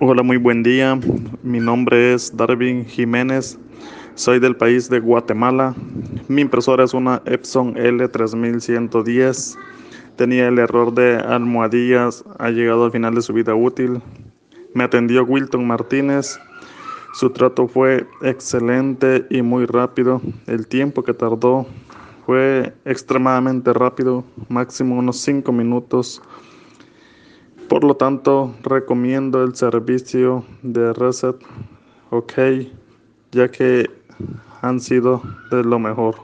Hola, 0.00 0.22
muy 0.22 0.36
buen 0.36 0.62
día. 0.62 0.96
Mi 1.42 1.58
nombre 1.58 2.14
es 2.14 2.36
Darwin 2.36 2.84
Jiménez. 2.84 3.58
Soy 4.14 4.38
del 4.38 4.54
país 4.54 4.88
de 4.88 5.00
Guatemala. 5.00 5.74
Mi 6.28 6.42
impresora 6.42 6.84
es 6.84 6.94
una 6.94 7.20
Epson 7.24 7.74
L3110. 7.74 9.56
Tenía 10.14 10.46
el 10.46 10.60
error 10.60 10.94
de 10.94 11.16
almohadillas. 11.16 12.24
Ha 12.38 12.50
llegado 12.50 12.84
al 12.84 12.92
final 12.92 13.16
de 13.16 13.22
su 13.22 13.32
vida 13.32 13.56
útil. 13.56 14.00
Me 14.72 14.84
atendió 14.84 15.24
Wilton 15.24 15.66
Martínez. 15.66 16.38
Su 17.14 17.30
trato 17.30 17.66
fue 17.66 18.06
excelente 18.22 19.26
y 19.30 19.42
muy 19.42 19.66
rápido. 19.66 20.22
El 20.46 20.68
tiempo 20.68 21.02
que 21.02 21.12
tardó 21.12 21.66
fue 22.24 22.72
extremadamente 22.84 23.72
rápido, 23.72 24.22
máximo 24.48 24.96
unos 24.96 25.18
5 25.22 25.50
minutos. 25.50 26.22
Por 27.68 27.84
lo 27.84 27.96
tanto, 27.96 28.54
recomiendo 28.62 29.44
el 29.44 29.54
servicio 29.54 30.44
de 30.62 30.94
Reset 30.94 31.36
OK, 32.10 32.32
ya 33.30 33.50
que 33.50 33.90
han 34.62 34.80
sido 34.80 35.22
de 35.50 35.62
lo 35.62 35.78
mejor. 35.78 36.16